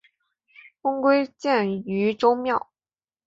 [0.81, 2.71] 公归荐于周庙。